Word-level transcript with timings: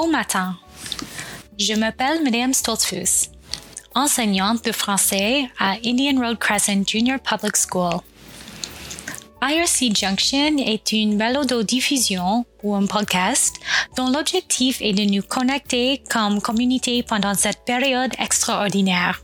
Bon 0.00 0.06
matin. 0.06 0.54
Je 1.58 1.74
m'appelle 1.74 2.22
Miriam 2.22 2.54
Stoltzfus, 2.54 3.30
enseignante 3.96 4.64
de 4.64 4.70
français 4.70 5.50
à 5.58 5.72
Indian 5.84 6.20
Road 6.20 6.38
Crescent 6.38 6.86
Junior 6.86 7.18
Public 7.18 7.56
School. 7.56 8.00
IRC 9.42 9.96
Junction 9.96 10.56
est 10.58 10.92
une 10.92 11.18
balado-diffusion 11.18 12.46
ou 12.62 12.76
un 12.76 12.86
podcast 12.86 13.56
dont 13.96 14.08
l'objectif 14.10 14.80
est 14.82 14.92
de 14.92 15.02
nous 15.02 15.22
connecter 15.22 16.00
comme 16.08 16.40
communauté 16.40 17.02
pendant 17.02 17.34
cette 17.34 17.64
période 17.64 18.14
extraordinaire. 18.20 19.20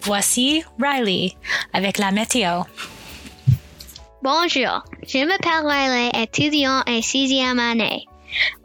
Voici 0.00 0.64
Riley 0.82 1.32
avec 1.74 1.98
la 1.98 2.12
météo. 2.12 2.62
Bonjour, 4.22 4.84
je 5.06 5.26
m'appelle 5.26 5.66
Riley, 5.66 6.10
étudiant 6.14 6.82
en 6.86 7.02
sixième 7.02 7.58
année. 7.58 8.06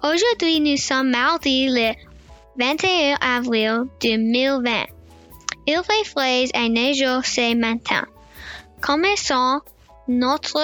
Aujourd'hui, 0.03 0.59
nous 0.59 0.77
sommes 0.77 1.09
mardi 1.09 1.67
le 1.67 1.93
21 2.57 3.17
avril 3.21 3.83
2020. 4.01 4.85
Il 5.67 5.81
fait 5.83 6.09
frais 6.09 6.45
et 6.53 6.69
neigeux 6.69 7.21
ce 7.23 7.55
matin. 7.55 8.05
Commençons 8.81 9.61
notre 10.07 10.61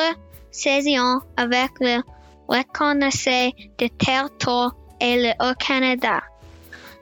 saison 0.52 1.22
avec 1.38 1.72
le 1.80 2.02
reconnaissance 2.48 3.54
de 3.80 3.88
territoire 3.88 4.76
et 5.00 5.18
le 5.18 5.32
Haut-Canada. 5.40 6.22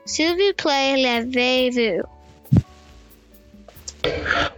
S'il 0.06 0.30
vous 0.30 0.54
plaît, 0.56 0.96
levez-vous. 0.96 2.02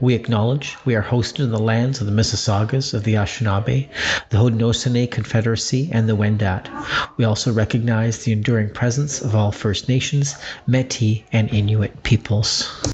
We 0.01 0.15
acknowledge 0.15 0.77
we 0.85 0.95
are 0.97 1.03
hosted 1.03 1.41
in 1.41 1.51
the 1.51 1.59
lands 1.59 2.01
of 2.01 2.07
the 2.07 2.13
Mississaugas 2.13 2.93
of 2.93 3.05
the 3.05 3.15
Anishinaabe, 3.15 3.89
the 4.31 4.37
Haudenosaunee 4.37 5.11
Confederacy, 5.11 5.89
and 5.93 6.09
the 6.09 6.17
Wendat. 6.17 6.69
We 7.17 7.25
also 7.25 7.53
recognize 7.53 8.19
the 8.19 8.33
enduring 8.33 8.71
presence 8.71 9.21
of 9.21 9.35
all 9.35 9.53
First 9.53 9.89
Nations, 9.89 10.35
Metis, 10.67 11.23
and 11.33 11.49
Inuit 11.53 12.03
peoples. 12.03 12.92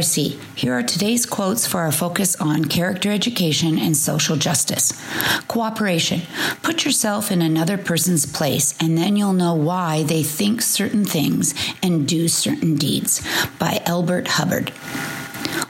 Here 0.00 0.72
are 0.72 0.82
today's 0.82 1.26
quotes 1.26 1.66
for 1.66 1.80
our 1.80 1.92
focus 1.92 2.34
on 2.36 2.64
character 2.64 3.10
education 3.10 3.78
and 3.78 3.94
social 3.94 4.36
justice. 4.36 4.92
Cooperation. 5.46 6.22
Put 6.62 6.86
yourself 6.86 7.30
in 7.30 7.42
another 7.42 7.76
person's 7.76 8.24
place, 8.24 8.74
and 8.80 8.96
then 8.96 9.16
you'll 9.16 9.34
know 9.34 9.54
why 9.54 10.02
they 10.04 10.22
think 10.22 10.62
certain 10.62 11.04
things 11.04 11.54
and 11.82 12.08
do 12.08 12.28
certain 12.28 12.76
deeds. 12.76 13.20
By 13.58 13.82
Elbert 13.84 14.28
Hubbard. 14.28 14.72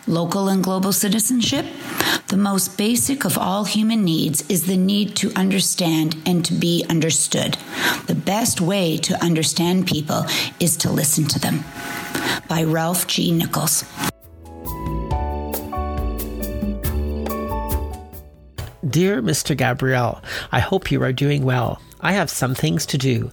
Local 0.07 0.49
and 0.49 0.63
global 0.63 0.93
citizenship. 0.93 1.67
The 2.29 2.37
most 2.37 2.79
basic 2.79 3.25
of 3.25 3.37
all 3.37 3.65
human 3.65 4.05
needs 4.05 4.49
is 4.49 4.67
the 4.67 4.77
need 4.77 5.17
to 5.17 5.33
understand 5.35 6.15
and 6.25 6.45
to 6.45 6.55
be 6.55 6.87
understood. 6.89 7.57
The 8.07 8.15
best 8.15 8.61
way 8.61 8.97
to 8.99 9.21
understand 9.21 9.89
people 9.89 10.27
is 10.61 10.77
to 10.77 10.91
listen 10.93 11.25
to 11.27 11.41
them. 11.41 11.65
By 12.49 12.63
Ralph 12.63 13.09
G. 13.09 13.33
Nichols. 13.33 13.85
Dear 18.91 19.23
Mr. 19.23 19.57
Gabriel, 19.57 20.21
I 20.51 20.59
hope 20.59 20.91
you 20.91 21.01
are 21.05 21.13
doing 21.13 21.45
well. 21.45 21.81
I 22.01 22.13
have 22.13 22.29
some 22.29 22.57
things 22.57 22.85
to 22.87 22.99
do. 22.99 23.31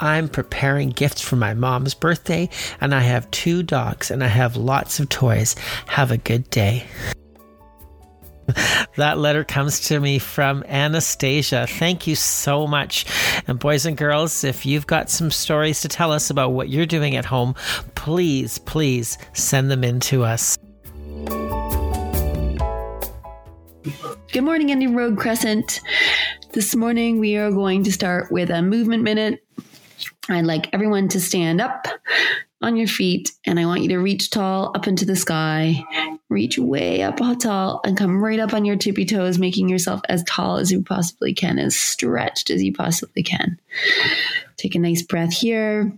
I'm 0.00 0.28
preparing 0.28 0.90
gifts 0.90 1.22
for 1.22 1.36
my 1.36 1.54
mom's 1.54 1.94
birthday, 1.94 2.50
and 2.80 2.94
I 2.94 3.00
have 3.00 3.30
two 3.30 3.62
dogs, 3.62 4.10
and 4.10 4.22
I 4.22 4.26
have 4.26 4.56
lots 4.56 5.00
of 5.00 5.08
toys. 5.08 5.54
Have 5.86 6.10
a 6.10 6.18
good 6.18 6.50
day. 6.50 6.84
that 8.96 9.16
letter 9.16 9.44
comes 9.44 9.80
to 9.88 9.98
me 9.98 10.18
from 10.18 10.62
Anastasia. 10.64 11.66
Thank 11.66 12.06
you 12.06 12.14
so 12.14 12.66
much. 12.66 13.06
And 13.46 13.58
boys 13.58 13.86
and 13.86 13.96
girls, 13.96 14.44
if 14.44 14.66
you've 14.66 14.86
got 14.86 15.08
some 15.08 15.30
stories 15.30 15.80
to 15.82 15.88
tell 15.88 16.12
us 16.12 16.28
about 16.28 16.52
what 16.52 16.68
you're 16.68 16.86
doing 16.86 17.16
at 17.16 17.24
home, 17.24 17.54
please, 17.94 18.58
please 18.58 19.16
send 19.32 19.70
them 19.70 19.84
in 19.84 20.00
to 20.00 20.24
us. 20.24 20.58
Good 24.30 24.44
morning, 24.44 24.68
Indian 24.68 24.94
Road 24.94 25.16
Crescent. 25.16 25.80
This 26.52 26.76
morning 26.76 27.18
we 27.18 27.36
are 27.36 27.50
going 27.50 27.82
to 27.84 27.92
start 27.92 28.30
with 28.30 28.50
a 28.50 28.60
movement 28.60 29.02
minute. 29.02 29.42
I'd 30.28 30.44
like 30.44 30.68
everyone 30.74 31.08
to 31.08 31.20
stand 31.20 31.62
up 31.62 31.88
on 32.60 32.76
your 32.76 32.88
feet 32.88 33.32
and 33.46 33.58
I 33.58 33.64
want 33.64 33.80
you 33.80 33.88
to 33.88 33.96
reach 33.96 34.28
tall 34.28 34.70
up 34.74 34.86
into 34.86 35.06
the 35.06 35.16
sky. 35.16 35.82
Reach 36.28 36.58
way 36.58 37.02
up 37.02 37.20
tall 37.40 37.80
and 37.84 37.96
come 37.96 38.22
right 38.22 38.38
up 38.38 38.52
on 38.52 38.66
your 38.66 38.76
tippy 38.76 39.06
toes, 39.06 39.38
making 39.38 39.70
yourself 39.70 40.02
as 40.10 40.22
tall 40.24 40.58
as 40.58 40.70
you 40.70 40.82
possibly 40.82 41.32
can, 41.32 41.58
as 41.58 41.74
stretched 41.74 42.50
as 42.50 42.62
you 42.62 42.74
possibly 42.74 43.22
can. 43.22 43.58
Take 44.58 44.74
a 44.74 44.78
nice 44.78 45.00
breath 45.00 45.32
here. 45.32 45.90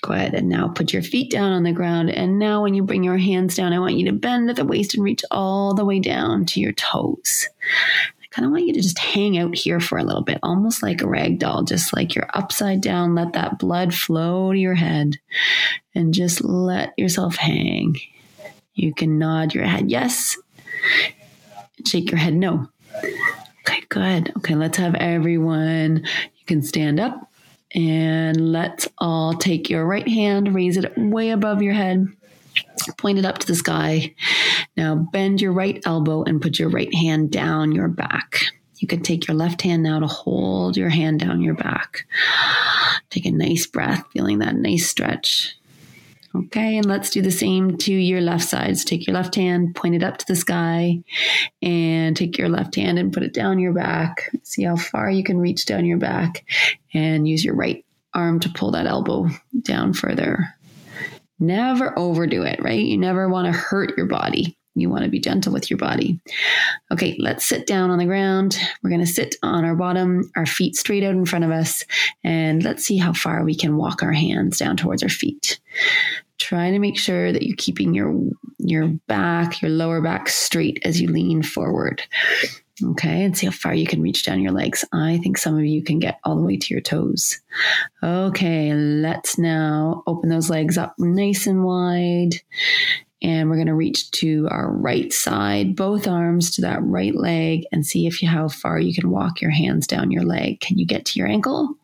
Go 0.00 0.12
ahead 0.12 0.34
and 0.34 0.48
now 0.48 0.68
put 0.68 0.92
your 0.92 1.02
feet 1.02 1.30
down 1.30 1.52
on 1.52 1.62
the 1.62 1.72
ground. 1.72 2.10
And 2.10 2.38
now, 2.38 2.62
when 2.62 2.74
you 2.74 2.82
bring 2.82 3.04
your 3.04 3.18
hands 3.18 3.56
down, 3.56 3.72
I 3.72 3.78
want 3.78 3.96
you 3.96 4.06
to 4.06 4.12
bend 4.12 4.48
at 4.50 4.56
the 4.56 4.64
waist 4.64 4.94
and 4.94 5.02
reach 5.02 5.24
all 5.30 5.74
the 5.74 5.84
way 5.84 5.98
down 5.98 6.44
to 6.46 6.60
your 6.60 6.72
toes. 6.72 7.48
I 8.22 8.26
kind 8.30 8.46
of 8.46 8.52
want 8.52 8.66
you 8.66 8.74
to 8.74 8.80
just 8.80 8.98
hang 8.98 9.38
out 9.38 9.56
here 9.56 9.80
for 9.80 9.98
a 9.98 10.04
little 10.04 10.22
bit, 10.22 10.38
almost 10.42 10.82
like 10.82 11.02
a 11.02 11.08
rag 11.08 11.38
doll, 11.38 11.62
just 11.62 11.94
like 11.94 12.14
you're 12.14 12.30
upside 12.34 12.80
down. 12.80 13.14
Let 13.14 13.32
that 13.32 13.58
blood 13.58 13.94
flow 13.94 14.52
to 14.52 14.58
your 14.58 14.74
head 14.74 15.16
and 15.94 16.14
just 16.14 16.44
let 16.44 16.92
yourself 16.96 17.36
hang. 17.36 17.96
You 18.74 18.94
can 18.94 19.18
nod 19.18 19.54
your 19.54 19.64
head 19.64 19.90
yes, 19.90 20.36
shake 21.84 22.10
your 22.10 22.18
head 22.18 22.34
no. 22.34 22.68
Okay, 23.68 23.82
good. 23.88 24.32
Okay, 24.38 24.54
let's 24.54 24.78
have 24.78 24.94
everyone. 24.94 26.04
You 26.36 26.44
can 26.46 26.62
stand 26.62 27.00
up 27.00 27.27
and 27.74 28.52
let's 28.52 28.88
all 28.98 29.34
take 29.34 29.68
your 29.68 29.84
right 29.84 30.08
hand, 30.08 30.54
raise 30.54 30.76
it 30.76 30.92
way 30.96 31.30
above 31.30 31.62
your 31.62 31.74
head, 31.74 32.06
point 32.96 33.18
it 33.18 33.24
up 33.24 33.38
to 33.38 33.46
the 33.46 33.54
sky. 33.54 34.14
Now 34.76 34.94
bend 34.94 35.40
your 35.40 35.52
right 35.52 35.80
elbow 35.84 36.24
and 36.24 36.40
put 36.40 36.58
your 36.58 36.70
right 36.70 36.92
hand 36.94 37.30
down 37.30 37.72
your 37.72 37.88
back. 37.88 38.52
You 38.78 38.86
can 38.86 39.02
take 39.02 39.26
your 39.26 39.36
left 39.36 39.62
hand 39.62 39.82
now 39.82 39.98
to 39.98 40.06
hold 40.06 40.76
your 40.76 40.88
hand 40.88 41.20
down 41.20 41.42
your 41.42 41.54
back. 41.54 42.06
Take 43.10 43.26
a 43.26 43.30
nice 43.30 43.66
breath, 43.66 44.04
feeling 44.12 44.38
that 44.38 44.54
nice 44.54 44.88
stretch. 44.88 45.57
Okay, 46.34 46.76
and 46.76 46.86
let's 46.86 47.10
do 47.10 47.22
the 47.22 47.30
same 47.30 47.78
to 47.78 47.92
your 47.92 48.20
left 48.20 48.44
side. 48.44 48.76
So 48.76 48.84
take 48.84 49.06
your 49.06 49.14
left 49.14 49.34
hand, 49.34 49.74
point 49.74 49.94
it 49.94 50.02
up 50.02 50.18
to 50.18 50.26
the 50.26 50.36
sky, 50.36 51.02
and 51.62 52.16
take 52.16 52.36
your 52.36 52.50
left 52.50 52.76
hand 52.76 52.98
and 52.98 53.12
put 53.12 53.22
it 53.22 53.32
down 53.32 53.58
your 53.58 53.72
back. 53.72 54.30
See 54.42 54.62
how 54.62 54.76
far 54.76 55.10
you 55.10 55.24
can 55.24 55.38
reach 55.38 55.64
down 55.64 55.86
your 55.86 55.98
back, 55.98 56.44
and 56.92 57.26
use 57.26 57.44
your 57.44 57.54
right 57.54 57.84
arm 58.12 58.40
to 58.40 58.50
pull 58.50 58.72
that 58.72 58.86
elbow 58.86 59.28
down 59.62 59.94
further. 59.94 60.54
Never 61.40 61.98
overdo 61.98 62.42
it, 62.42 62.62
right? 62.62 62.84
You 62.84 62.98
never 62.98 63.28
want 63.28 63.46
to 63.46 63.58
hurt 63.58 63.96
your 63.96 64.06
body. 64.06 64.57
You 64.80 64.90
want 64.90 65.04
to 65.04 65.10
be 65.10 65.20
gentle 65.20 65.52
with 65.52 65.70
your 65.70 65.78
body. 65.78 66.20
Okay, 66.90 67.16
let's 67.18 67.44
sit 67.44 67.66
down 67.66 67.90
on 67.90 67.98
the 67.98 68.04
ground. 68.04 68.58
We're 68.82 68.90
going 68.90 69.00
to 69.00 69.06
sit 69.06 69.36
on 69.42 69.64
our 69.64 69.74
bottom, 69.74 70.30
our 70.36 70.46
feet 70.46 70.76
straight 70.76 71.04
out 71.04 71.14
in 71.14 71.26
front 71.26 71.44
of 71.44 71.50
us, 71.50 71.84
and 72.24 72.62
let's 72.62 72.84
see 72.84 72.98
how 72.98 73.12
far 73.12 73.44
we 73.44 73.54
can 73.54 73.76
walk 73.76 74.02
our 74.02 74.12
hands 74.12 74.58
down 74.58 74.76
towards 74.76 75.02
our 75.02 75.08
feet. 75.08 75.60
try 76.38 76.70
to 76.70 76.78
make 76.78 76.98
sure 76.98 77.32
that 77.32 77.42
you're 77.42 77.56
keeping 77.56 77.94
your 77.94 78.14
your 78.58 78.88
back, 79.06 79.60
your 79.62 79.70
lower 79.70 80.00
back 80.00 80.28
straight 80.28 80.80
as 80.84 81.00
you 81.00 81.08
lean 81.08 81.42
forward. 81.42 82.02
Okay, 82.82 83.24
and 83.24 83.36
see 83.36 83.46
how 83.46 83.52
far 83.52 83.74
you 83.74 83.86
can 83.86 84.00
reach 84.00 84.24
down 84.24 84.40
your 84.40 84.52
legs. 84.52 84.84
I 84.92 85.18
think 85.18 85.36
some 85.36 85.58
of 85.58 85.64
you 85.64 85.82
can 85.82 85.98
get 85.98 86.20
all 86.22 86.36
the 86.36 86.44
way 86.44 86.56
to 86.56 86.74
your 86.74 86.80
toes. 86.80 87.40
Okay, 88.02 88.72
let's 88.72 89.36
now 89.36 90.04
open 90.06 90.28
those 90.28 90.48
legs 90.48 90.78
up 90.78 90.94
nice 90.96 91.48
and 91.48 91.64
wide. 91.64 92.40
And 93.20 93.48
we're 93.48 93.56
going 93.56 93.66
to 93.66 93.74
reach 93.74 94.10
to 94.12 94.46
our 94.50 94.70
right 94.70 95.12
side, 95.12 95.74
both 95.74 96.06
arms 96.06 96.52
to 96.52 96.60
that 96.62 96.82
right 96.82 97.14
leg, 97.14 97.64
and 97.72 97.84
see 97.84 98.06
if 98.06 98.22
you 98.22 98.28
how 98.28 98.48
far 98.48 98.78
you 98.78 98.94
can 98.94 99.10
walk 99.10 99.40
your 99.40 99.50
hands 99.50 99.86
down 99.86 100.12
your 100.12 100.22
leg. 100.22 100.60
Can 100.60 100.78
you 100.78 100.86
get 100.86 101.04
to 101.06 101.18
your 101.18 101.28
ankle? 101.28 101.74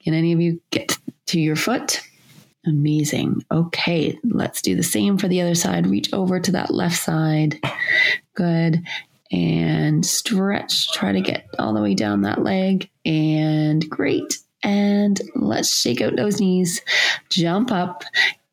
Can 0.00 0.12
any 0.12 0.32
of 0.32 0.40
you 0.40 0.60
get 0.70 0.98
to 1.26 1.40
your 1.40 1.56
foot? 1.56 2.02
Amazing. 2.66 3.42
Okay, 3.50 4.18
let's 4.24 4.62
do 4.62 4.74
the 4.74 4.82
same 4.82 5.18
for 5.18 5.28
the 5.28 5.40
other 5.40 5.54
side. 5.54 5.86
Reach 5.86 6.12
over 6.12 6.40
to 6.40 6.52
that 6.52 6.70
left 6.70 6.96
side. 6.96 7.58
Good 8.34 8.82
and 9.30 10.04
stretch. 10.04 10.92
Try 10.92 11.12
to 11.12 11.20
get 11.20 11.46
all 11.58 11.74
the 11.74 11.82
way 11.82 11.94
down 11.94 12.22
that 12.22 12.42
leg. 12.42 12.88
And 13.04 13.88
great. 13.88 14.38
And 14.62 15.20
let's 15.34 15.74
shake 15.74 16.00
out 16.00 16.16
those 16.16 16.40
knees. 16.40 16.80
Jump 17.28 17.70
up 17.70 18.04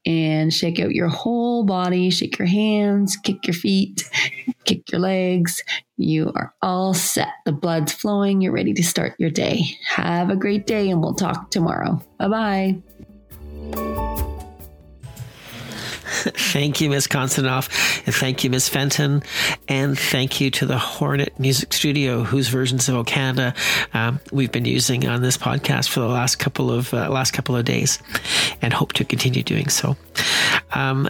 and 0.06 0.54
shake 0.54 0.80
out 0.80 0.92
your 0.92 1.08
whole 1.08 1.64
body. 1.64 2.10
Shake 2.10 2.38
your 2.40 2.48
hands, 2.48 3.18
kick 3.18 3.46
your 3.48 3.54
feet, 3.54 4.10
kick 4.66 4.92
your 4.92 5.02
legs. 5.02 5.64
You 5.98 6.32
are 6.36 6.54
all 6.62 6.94
set. 6.94 7.30
The 7.46 7.52
blood's 7.52 7.94
flowing. 7.94 8.42
You're 8.42 8.54
ready 8.54 8.74
to 8.74 8.84
start 8.84 9.16
your 9.20 9.30
day. 9.30 9.62
Have 9.88 10.30
a 10.30 10.36
great 10.36 10.66
day, 10.66 10.90
and 10.90 11.02
we'll 11.02 11.14
talk 11.14 11.52
tomorrow. 11.52 12.02
Bye 12.18 12.28
bye. 12.28 12.82
Thank 16.22 16.82
you, 16.82 16.90
Ms. 16.90 17.08
Konstanoff, 17.08 17.70
and 18.06 18.14
thank 18.14 18.44
you, 18.44 18.50
Ms. 18.50 18.70
Fenton, 18.70 19.24
and 19.68 19.98
thank 19.98 20.40
you 20.40 20.52
to 20.52 20.66
the 20.66 20.78
Hornet 20.78 21.38
Music 21.40 21.74
Studio, 21.74 22.24
whose 22.24 22.48
versions 22.48 22.88
of 22.90 22.96
O 22.96 23.04
Canada 23.04 23.54
um, 23.94 24.20
we've 24.32 24.52
been 24.52 24.66
using 24.66 25.08
on 25.08 25.22
this 25.22 25.38
podcast 25.38 25.90
for 25.90 26.00
the 26.00 26.08
last 26.08 26.38
couple 26.38 26.72
of 26.72 26.94
uh, 26.94 27.10
last 27.10 27.32
couple 27.32 27.56
of 27.56 27.66
days, 27.66 28.00
and 28.62 28.74
hope 28.74 28.94
to 28.94 29.04
continue 29.04 29.44
doing 29.44 29.70
so. 29.70 29.96
Um, 30.74 31.10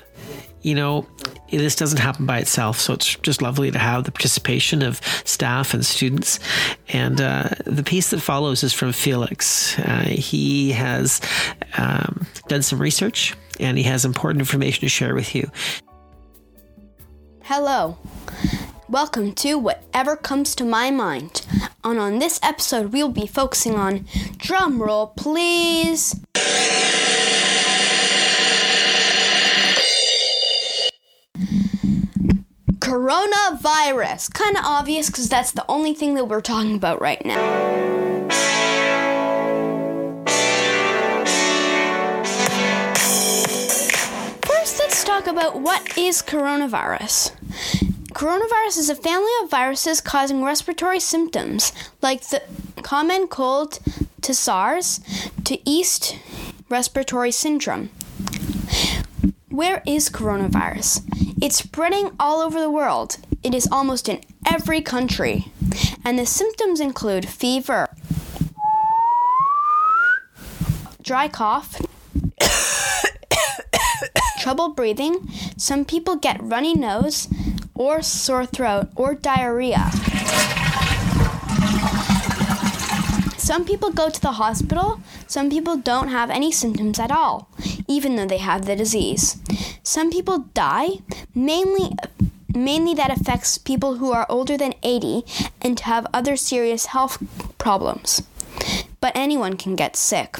you 0.62 0.76
know, 0.76 1.08
this 1.50 1.76
doesn't 1.76 2.00
happen 2.00 2.26
by 2.26 2.40
itself. 2.40 2.80
So 2.80 2.94
it's 2.94 3.16
just 3.16 3.42
lovely 3.42 3.72
to 3.72 3.80
have 3.80 4.04
the 4.04 4.12
participation 4.12 4.82
of 4.82 5.02
staff 5.26 5.74
and 5.74 5.86
students. 5.86 6.40
And 6.90 7.20
uh, 7.20 7.50
the 7.66 7.84
piece 7.84 8.12
that 8.12 8.22
follows 8.22 8.64
is 8.64 8.74
from 8.74 8.92
Felix. 8.92 9.78
Uh, 9.80 10.06
he 10.08 10.72
has 10.72 11.22
um, 11.78 12.26
done 12.48 12.62
some 12.62 12.80
research 12.80 13.36
and 13.62 13.78
he 13.78 13.84
has 13.84 14.04
important 14.04 14.42
information 14.42 14.82
to 14.82 14.90
share 14.90 15.16
with 15.16 15.36
you. 15.36 15.50
Hello. 17.44 17.98
Welcome 18.90 19.34
to 19.36 19.58
Whatever 19.58 20.16
Comes 20.16 20.54
to 20.56 20.66
My 20.66 20.92
Mind. 20.92 21.46
And 21.84 22.00
on 22.00 22.20
this 22.20 22.40
episode, 22.44 22.92
we'll 22.92 23.10
be 23.10 23.28
focusing 23.28 23.76
on 23.76 24.06
drum 24.38 24.82
roll, 24.82 25.08
please. 25.08 26.20
Coronavirus. 32.80 34.34
Kind 34.34 34.58
of 34.58 34.66
obvious 34.66 35.08
because 35.08 35.30
that's 35.30 35.52
the 35.52 35.66
only 35.70 35.94
thing 35.94 36.16
that 36.16 36.26
we're 36.26 36.42
talking 36.42 36.76
about 36.76 37.00
right 37.00 37.26
now. 37.26 37.91
About 45.42 45.60
what 45.60 45.98
is 45.98 46.22
coronavirus. 46.22 47.32
Coronavirus 48.14 48.78
is 48.78 48.90
a 48.92 48.96
family 48.96 49.32
of 49.42 49.50
viruses 49.50 50.00
causing 50.00 50.44
respiratory 50.44 51.00
symptoms 51.00 51.74
like 52.00 52.22
the 52.30 52.44
common 52.84 53.28
cold 53.28 53.80
to 54.22 54.36
SARS 54.36 55.00
to 55.46 55.58
East 55.68 56.16
respiratory 56.70 57.32
syndrome. 57.32 57.90
Where 59.50 59.82
is 59.88 60.10
coronavirus? 60.10 61.02
It's 61.42 61.58
spreading 61.58 62.12
all 62.20 62.42
over 62.42 62.60
the 62.60 62.70
world. 62.70 63.18
It 63.42 63.56
is 63.56 63.68
almost 63.72 64.08
in 64.08 64.22
every 64.46 64.82
country. 64.82 65.48
And 66.06 66.20
the 66.20 66.28
symptoms 66.28 66.80
include 66.80 67.28
fever, 67.28 67.90
dry 71.02 71.28
cough, 71.28 71.82
trouble 74.42 74.70
breathing. 74.70 75.30
Some 75.56 75.86
people 75.86 76.16
get 76.16 76.42
runny 76.42 76.74
nose 76.74 77.28
or 77.76 78.02
sore 78.02 78.48
throat 78.48 78.88
or 78.96 79.14
diarrhea. 79.14 79.92
Some 83.38 83.66
people 83.66 83.92
go 83.92 84.10
to 84.10 84.22
the 84.22 84.34
hospital, 84.34 85.00
some 85.28 85.52
people 85.52 85.78
don't 85.78 86.08
have 86.08 86.32
any 86.32 86.52
symptoms 86.52 86.98
at 87.00 87.12
all, 87.12 87.50
even 87.88 88.16
though 88.16 88.26
they 88.26 88.40
have 88.40 88.66
the 88.66 88.76
disease. 88.76 89.38
Some 89.84 90.10
people 90.10 90.50
die, 90.56 91.02
mainly 91.36 91.92
mainly 92.56 92.94
that 92.96 93.12
affects 93.12 93.58
people 93.58 93.96
who 93.96 94.12
are 94.12 94.26
older 94.28 94.58
than 94.58 94.74
80 94.84 95.24
and 95.62 95.80
have 95.82 96.08
other 96.14 96.36
serious 96.36 96.88
health 96.88 97.22
problems. 97.58 98.24
But 99.00 99.14
anyone 99.16 99.56
can 99.56 99.76
get 99.76 99.96
sick. 99.96 100.38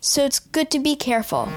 So 0.00 0.24
it's 0.24 0.38
good 0.38 0.70
to 0.70 0.78
be 0.78 0.94
careful. 0.94 1.48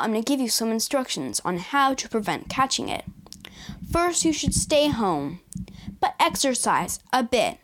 I'm 0.00 0.12
going 0.12 0.22
to 0.22 0.28
give 0.28 0.40
you 0.40 0.48
some 0.48 0.70
instructions 0.70 1.40
on 1.44 1.58
how 1.58 1.94
to 1.94 2.08
prevent 2.08 2.48
catching 2.48 2.88
it. 2.88 3.04
First, 3.92 4.24
you 4.24 4.32
should 4.32 4.54
stay 4.54 4.88
home, 4.88 5.40
but 6.00 6.14
exercise 6.18 6.98
a 7.12 7.22
bit. 7.22 7.58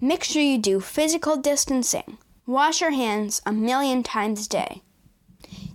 Make 0.00 0.24
sure 0.24 0.42
you 0.42 0.58
do 0.58 0.80
physical 0.80 1.36
distancing. 1.36 2.18
Wash 2.46 2.80
your 2.80 2.92
hands 2.92 3.42
a 3.44 3.52
million 3.52 4.02
times 4.02 4.46
a 4.46 4.48
day. 4.48 4.82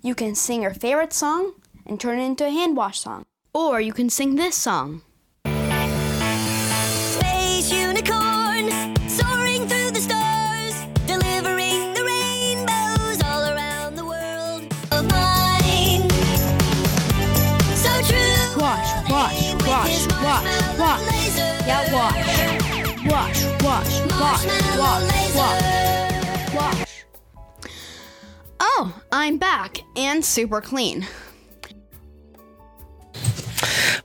You 0.01 0.15
can 0.15 0.35
sing 0.35 0.63
your 0.63 0.73
favorite 0.73 1.13
song 1.13 1.53
and 1.85 1.99
turn 1.99 2.19
it 2.19 2.25
into 2.25 2.45
a 2.47 2.49
hand 2.49 2.75
wash 2.75 2.99
song. 2.99 3.25
Or 3.53 3.79
you 3.79 3.93
can 3.93 4.09
sing 4.09 4.35
this 4.35 4.55
song. 4.55 5.01
Yeah, 21.65 21.93
wash. 21.93 22.15
Wash, 23.05 23.43
wash, 23.63 24.01
wash, 24.19 24.45
wash, 24.77 25.35
wash, 25.35 26.53
wash. 26.53 27.05
Oh, 28.59 29.01
I'm 29.11 29.37
back 29.37 29.81
and 29.95 30.25
super 30.25 30.59
clean. 30.59 31.07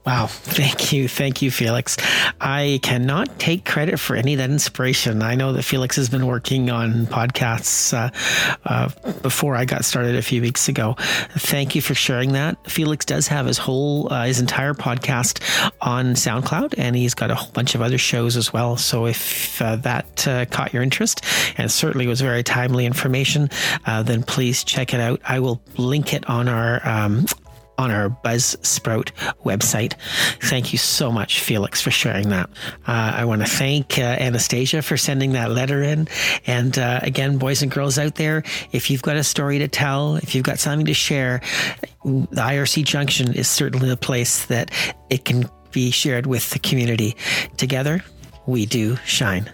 Wow. 0.08 0.26
Thank 0.26 0.90
you. 0.90 1.06
Thank 1.06 1.42
you, 1.42 1.50
Felix. 1.50 1.98
I 2.40 2.80
cannot 2.82 3.38
take 3.38 3.66
credit 3.66 4.00
for 4.00 4.16
any 4.16 4.32
of 4.32 4.38
that 4.38 4.48
inspiration. 4.48 5.20
I 5.20 5.34
know 5.34 5.52
that 5.52 5.64
Felix 5.64 5.96
has 5.96 6.08
been 6.08 6.26
working 6.26 6.70
on 6.70 7.04
podcasts 7.08 7.92
uh, 7.92 8.08
uh, 8.64 8.88
before 9.20 9.54
I 9.54 9.66
got 9.66 9.84
started 9.84 10.16
a 10.16 10.22
few 10.22 10.40
weeks 10.40 10.66
ago. 10.66 10.94
Thank 11.32 11.74
you 11.74 11.82
for 11.82 11.94
sharing 11.94 12.32
that. 12.32 12.56
Felix 12.70 13.04
does 13.04 13.28
have 13.28 13.44
his 13.44 13.58
whole, 13.58 14.10
uh, 14.10 14.24
his 14.24 14.40
entire 14.40 14.72
podcast 14.72 15.42
on 15.82 16.14
SoundCloud, 16.14 16.76
and 16.78 16.96
he's 16.96 17.12
got 17.12 17.30
a 17.30 17.34
whole 17.34 17.52
bunch 17.52 17.74
of 17.74 17.82
other 17.82 17.98
shows 17.98 18.34
as 18.38 18.50
well. 18.50 18.78
So 18.78 19.04
if 19.04 19.60
uh, 19.60 19.76
that 19.76 20.26
uh, 20.26 20.46
caught 20.46 20.72
your 20.72 20.82
interest 20.82 21.22
and 21.58 21.70
certainly 21.70 22.06
was 22.06 22.22
very 22.22 22.42
timely 22.42 22.86
information, 22.86 23.50
uh, 23.84 24.04
then 24.04 24.22
please 24.22 24.64
check 24.64 24.94
it 24.94 25.00
out. 25.00 25.20
I 25.28 25.40
will 25.40 25.60
link 25.76 26.14
it 26.14 26.26
on 26.30 26.48
our 26.48 26.80
um, 26.88 27.26
on 27.78 27.90
our 27.90 28.11
Buzzsprout 28.11 29.12
website. 29.44 29.94
Thank 30.42 30.73
you 30.73 30.78
so 30.78 31.11
much, 31.11 31.40
Felix, 31.40 31.80
for 31.80 31.90
sharing 31.90 32.28
that. 32.30 32.50
Uh, 32.87 33.12
I 33.16 33.25
want 33.25 33.42
to 33.42 33.49
thank 33.49 33.99
uh, 33.99 34.02
Anastasia 34.02 34.82
for 34.82 34.97
sending 34.97 35.32
that 35.32 35.50
letter 35.50 35.82
in. 35.82 36.08
And 36.47 36.76
uh, 36.78 37.00
again, 37.02 37.38
boys 37.38 37.62
and 37.62 37.70
girls 37.70 37.99
out 37.99 38.16
there, 38.16 38.42
if 38.73 38.90
you've 38.90 39.02
got 39.02 39.16
a 39.16 39.25
story 39.25 39.58
to 39.61 39.68
tell, 39.68 40.16
if 40.16 40.35
you've 40.35 40.44
got 40.44 40.58
something 40.58 40.87
to 40.87 40.94
share, 40.94 41.40
the 42.04 42.42
IRC 42.42 42.85
Junction 42.85 43.32
is 43.35 43.49
certainly 43.49 43.88
the 43.88 43.97
place 43.97 44.47
that 44.47 44.70
it 45.08 45.25
can 45.25 45.49
be 45.70 45.90
shared 45.90 46.26
with 46.26 46.50
the 46.50 46.58
community. 46.58 47.16
Together, 47.56 48.02
we 48.47 48.66
do 48.66 48.97
shine. 49.04 49.50